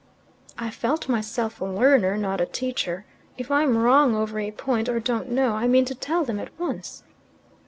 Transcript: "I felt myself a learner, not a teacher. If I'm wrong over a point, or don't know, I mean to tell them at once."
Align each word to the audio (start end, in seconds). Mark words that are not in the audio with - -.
"I 0.57 0.71
felt 0.71 1.07
myself 1.07 1.61
a 1.61 1.65
learner, 1.65 2.17
not 2.17 2.41
a 2.41 2.47
teacher. 2.47 3.05
If 3.37 3.51
I'm 3.51 3.77
wrong 3.77 4.15
over 4.15 4.39
a 4.39 4.49
point, 4.49 4.89
or 4.89 4.99
don't 4.99 5.29
know, 5.29 5.51
I 5.53 5.67
mean 5.67 5.85
to 5.85 5.93
tell 5.93 6.23
them 6.25 6.39
at 6.39 6.49
once." 6.59 7.03